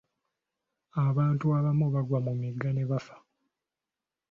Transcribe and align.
Abantu 1.07 1.45
abamu 1.57 1.85
bagwa 1.93 2.19
mu 2.25 2.33
migga 2.41 2.69
ne 2.73 2.83
bafa. 2.89 3.15